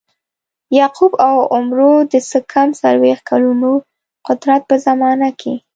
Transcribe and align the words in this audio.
یعقوب 0.77 1.11
او 1.27 1.35
عمرو 1.55 1.91
د 2.11 2.13
څه 2.29 2.37
کم 2.51 2.67
څلویښت 2.81 3.23
کلونو 3.29 3.71
قدرت 4.27 4.61
په 4.69 4.75
زمانه 4.85 5.29
کې. 5.39 5.53